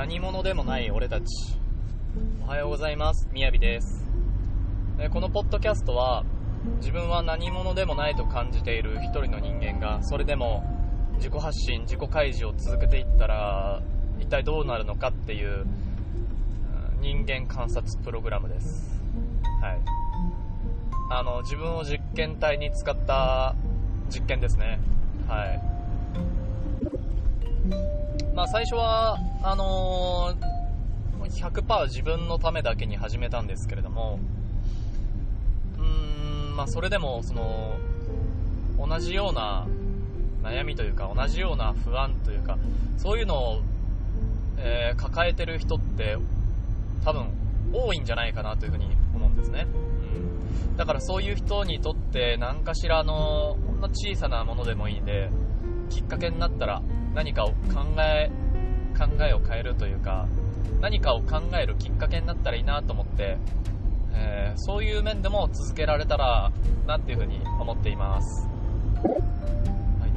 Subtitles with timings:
[0.00, 1.24] 何者でもない俺たち。
[2.42, 3.28] おはようございます。
[3.32, 4.08] みやびです。
[4.98, 6.24] えーこのポッドキャストは
[6.78, 10.64] 自分は何者でもないと感じている一人の人間がそれでも
[11.16, 13.82] 自己発信自己開示を続けていったら
[14.18, 15.68] 一体どうなるのかっていうう
[16.98, 19.02] ん人間観察プログラムです。
[19.60, 19.80] はい。
[21.10, 23.54] あの自分を実験体に使った
[24.08, 24.80] 実験ですね。
[25.28, 25.60] はい
[28.34, 30.60] まあ最初はあのー
[31.30, 34.18] 100%自分のためだけに始めたんですけれども
[35.78, 35.84] うー
[36.52, 37.76] んまあそれでもその
[38.78, 39.66] 同じような
[40.42, 42.58] 悩みというか同じような不安というか
[42.96, 43.62] そういうのを、
[44.58, 46.16] えー抱えてる人って
[47.04, 47.26] 多分
[47.72, 49.66] 多いんじゃないかなというふうに思うんですね、
[50.68, 55.30] うん、だからそういう人にとって何かしらのほんの小さなものでもいいんで
[55.88, 56.82] きっかけになったら
[57.14, 57.54] 何かを考
[57.98, 58.30] え
[58.98, 60.28] 考えを変えるというか
[60.80, 63.38] 何かを考えるきっかけになったらいいなと思って、
[64.12, 66.52] えーそういう面でも続けられたら
[66.86, 68.48] なっていうふうに思っています、
[68.96, 70.08] は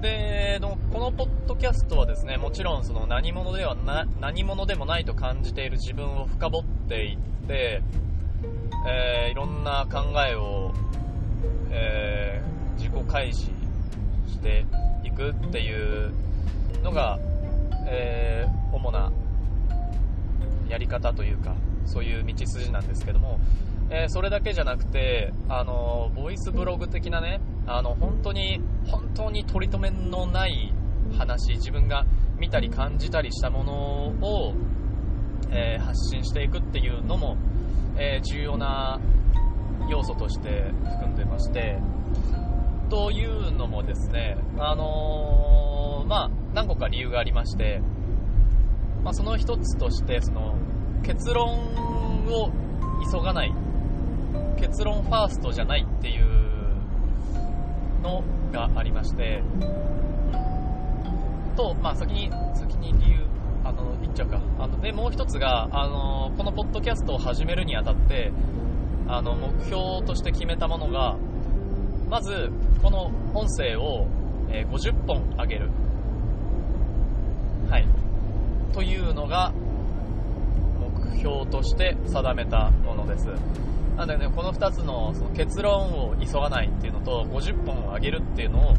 [0.00, 7.82] い、でのこのポッドキャストはですねもちろんその何者ではな何者でもないと感じている自分を深掘っていって、
[8.88, 10.72] えーいろんな考えを、
[11.70, 13.50] えー自己開示
[14.28, 14.64] して
[15.02, 16.12] いくっていう
[16.82, 17.18] のが、
[17.86, 19.10] えー主な
[20.68, 23.40] やり方というかそういう道筋なんですけども、
[23.90, 30.72] えーそれだけじゃなくてあのボイスブログ的なねあの本当に本当に取り留めのない
[31.16, 32.04] 話自分が
[32.38, 33.72] 見たり感じたりしたもの
[34.20, 34.54] を、
[35.50, 37.36] えー発信していくっていうのも、
[37.96, 39.00] えー重要な
[39.88, 41.78] 要素として含んでまして
[42.90, 47.80] というのもですね、あのまあ、何個か理由がありまして、
[49.04, 50.56] まあ、その一つとしてその
[51.04, 52.50] 結論を
[53.12, 53.54] 急がない。
[54.56, 56.26] 結論ファーストじゃないっていう
[58.02, 59.40] のがありまして
[61.56, 63.20] と、まあ、先に先に理由
[63.62, 64.40] あの言っちゃうか。
[64.58, 68.32] あのでもう一つがあのこのポッドキャストを始めるにあたって
[69.06, 71.16] あの目標として決めたものが
[72.08, 72.50] まず
[72.82, 74.08] この音声を、
[74.50, 75.70] え50本上げる。
[77.70, 77.86] はい。
[78.72, 79.52] というのが
[80.78, 83.26] 目標として定めたものです。
[83.96, 88.74] なのでねこの2つのその結論を急がないっていうのと50本を上げるっていうのを、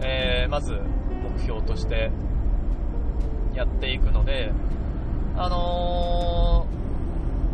[0.00, 2.10] えーまず目標として
[3.54, 4.52] やっていくので
[5.36, 6.66] あの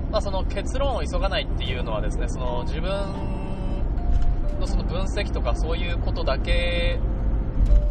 [0.09, 2.91] ーまあ、その結論を急がないっていうのはですねその自分
[4.59, 6.99] のその分析とかそういうことだけ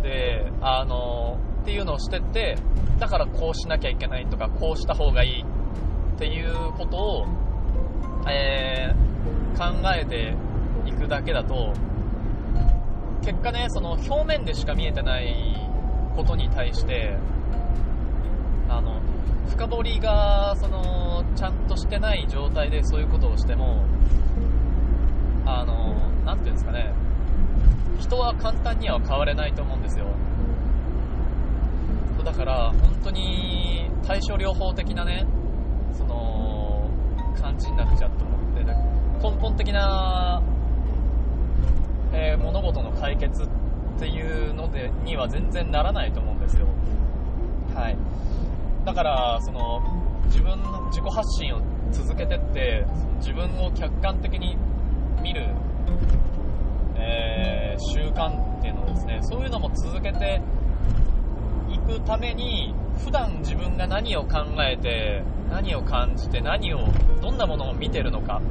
[0.04, 2.58] で、あのっていうのをしてて
[2.98, 5.44] だからこうしなきゃいけないとかこうした方がいい
[6.16, 7.26] っていうことを、
[8.28, 9.10] えー
[9.58, 10.34] 考えて
[10.86, 11.74] いくだけだと
[13.22, 15.36] 結果ねその表面でしか見えてない
[16.16, 17.18] ことに対して
[18.70, 19.02] あの
[19.50, 23.84] 深掘りがそのちゃんとしてない状態でそういうことをしても
[25.46, 26.94] あのなんていうんですかね
[28.00, 30.06] 人は簡単には変われないと思うんですよ。
[32.30, 35.26] だから本当に対症療法的なね
[35.98, 36.88] その
[37.42, 38.64] 感じになっちゃうと思って
[39.20, 40.40] 根本的な、
[42.14, 43.48] えー物事の解決っ
[44.00, 46.68] ていうのでには全然ならないと思うんですよ。
[47.76, 47.98] はい。
[48.86, 49.82] だからその
[50.26, 51.62] 自分の自己発信を
[51.92, 52.86] 続けてって
[53.18, 54.56] 自分を客観的に
[55.22, 55.50] 見る、
[56.96, 58.30] えー習慣
[58.60, 60.42] っていうのをですねそういうのも続けて
[61.90, 62.74] くために
[63.04, 66.88] 普段自分が何を考えて何を感じて何を
[67.22, 68.42] どんなものを見てるのか。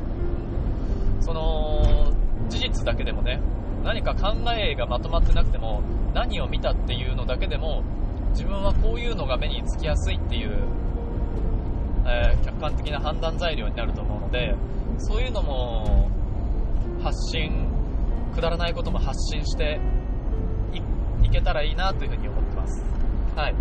[1.21, 2.11] その
[2.49, 3.41] 事実だけでもね
[3.85, 5.83] 何か考えがまとまってなくても
[6.15, 7.83] 何を見たっていうのだけでも
[8.31, 10.53] 自分はこういうのが目につきやすいっていう、
[12.07, 14.55] えー客観的な判断材料になると思うので
[14.97, 16.11] そういうのも
[17.03, 17.69] 発信
[18.35, 19.79] くだらないことも発信して
[21.23, 22.28] いけたらいいなというふうに
[23.39, 23.55] はい。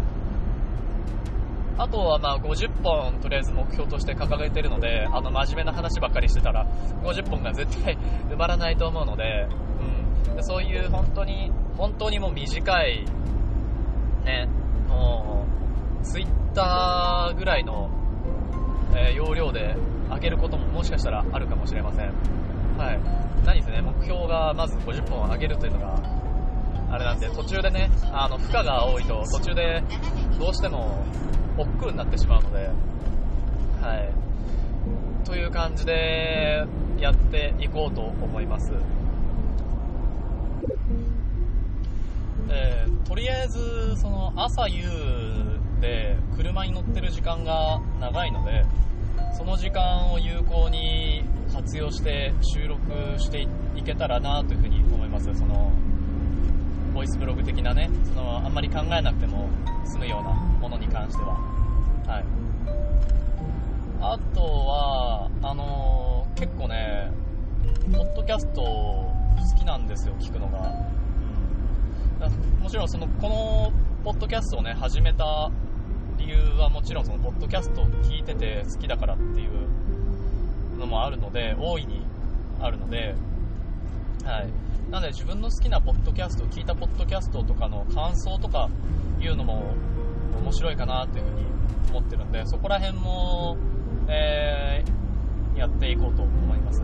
[1.78, 6.66] あとはまあ50本とりあえず目標として掲げてるのであの真面目な話ばっかりしてたら
[7.04, 7.96] 50本が絶対
[8.32, 9.48] 埋まらないと思うので,、
[10.28, 13.06] うん、でそういう本当に本当にもう短い
[14.26, 14.50] ね
[14.90, 15.46] も
[16.02, 17.92] うツイッターぐらいの、
[18.96, 19.76] えー容量で
[20.10, 22.06] 上げることももしかしたらあるかもしれません。
[22.78, 23.00] はい。
[23.46, 26.00] 何せね目標がまず50本上げるというのが
[26.90, 29.84] あれなんで、途中でね、あの、負荷が多いと、途中で
[30.40, 31.04] どうしても
[31.58, 32.70] 億劫になってしまうので、
[33.82, 34.28] はい。
[35.26, 36.66] という感じで
[36.98, 38.72] やっていこうと思います。
[42.50, 44.84] えー、とりあえず、その朝夕
[45.82, 48.64] で車に乗ってる時間が長いので、
[49.38, 51.24] その時間を有効に
[51.54, 52.80] 活用して収録
[53.20, 55.34] していけたらなというふうに思います。
[55.36, 55.72] その
[56.98, 59.48] ボイスブログ的なね、そのあんまり考えなくても
[59.86, 61.38] 済むようなものに関しては。
[62.08, 62.26] はい。
[64.02, 67.12] あとは、あのー、結構ね、
[67.94, 69.14] ポッドキャスト好
[69.56, 70.74] きなんですよ、聞くのが。
[72.64, 73.72] もちろんその、この
[74.04, 75.52] ポッドキャストをね、始めた
[76.18, 82.02] 理由はもちろんその、ポッドキャストを聞いてて好きだからっていうのもあるので、大いに
[82.60, 83.14] あるので、
[84.26, 84.67] はい。
[84.90, 88.70] なので自分の好きなポッドキャスト、聞いたポッドキャストとかの感想とか
[89.20, 89.74] いうのも
[90.42, 91.46] 面白いかなというふうに
[91.90, 93.58] 思ってるんで、そこら辺も、
[94.08, 96.82] えー、やっていこうと思います。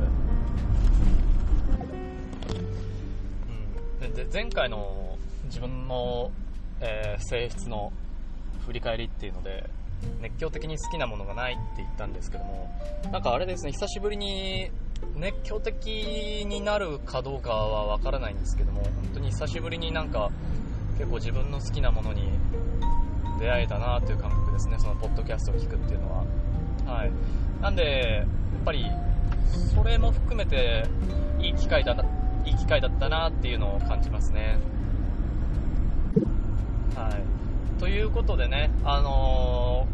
[4.01, 6.29] うん、で前回の自分の、
[6.81, 7.93] えー、性質の
[8.65, 9.69] 振り返りっていうので、
[10.21, 12.69] 熱狂的に好きなものがないって言ったんですけども、
[13.13, 14.69] なんかあれですね、久しぶりに
[15.15, 20.29] 熱狂的になるかどうかはわからないんですけども、本当に久しぶりになんか
[20.97, 22.29] 結構自分の好きなものに
[23.39, 26.23] 出会えたなという感覚ですね、そのポッドキャストを聞くっていうのは。
[26.85, 27.11] はい。
[27.61, 28.25] なんで、やっ
[28.63, 28.85] ぱり、
[29.75, 30.85] それも含めて、
[31.39, 32.03] いい機会だな、
[32.45, 34.57] いい機会だったなっていうのを感じますね。
[36.95, 37.79] はい。
[37.79, 39.87] ということでね、あの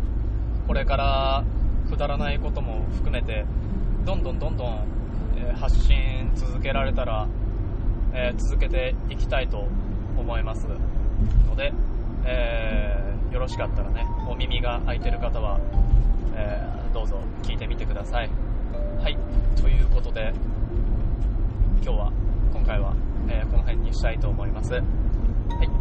[0.65, 1.43] ー、これから
[1.89, 3.45] くだらないことも含めて、
[4.05, 4.83] どんどんどんどん、
[5.53, 7.27] 発信続けられたら、
[8.13, 9.67] えー、続けていきたいと
[10.17, 10.67] 思います
[11.47, 11.73] ので、
[12.25, 15.59] えー、よろしかったらね、お耳が開いてる方は、
[16.35, 16.61] え、
[16.93, 18.29] どうぞ聞いてみてください。
[19.01, 19.17] はい、
[19.61, 20.33] ということで、
[21.83, 22.11] 今日は、
[22.53, 22.93] 今回は、
[23.27, 24.73] え、この辺にしたいと思います。
[24.73, 24.83] はい、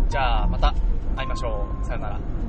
[0.09, 0.75] じゃあまた
[1.17, 1.85] 会いましょう。
[1.85, 2.48] さよなら。